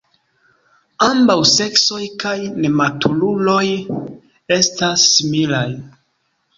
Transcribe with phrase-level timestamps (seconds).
[1.07, 2.33] Ambaŭ seksoj kaj
[2.65, 3.63] nematuruloj
[4.61, 5.67] estas similaj.